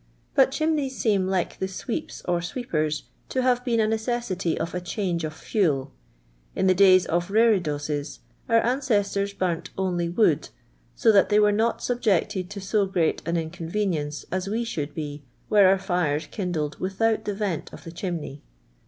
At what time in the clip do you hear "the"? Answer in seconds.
1.59-1.67, 6.65-6.73, 17.25-17.35, 17.83-17.91